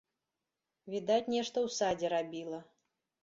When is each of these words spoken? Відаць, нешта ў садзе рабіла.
Відаць, 0.93 1.31
нешта 1.35 1.57
ў 1.65 1.75
садзе 1.77 2.07
рабіла. 2.17 2.59